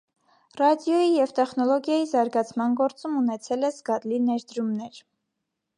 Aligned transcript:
Ռադիոյի 0.61 1.11
և 1.15 1.33
տեխնոլոգիայի 1.39 2.07
զարգացման 2.13 2.75
գործում 2.81 3.21
ունեցել 3.21 3.69
է 3.69 3.73
զգալի 3.79 4.23
ներդրումներ։ 4.31 5.01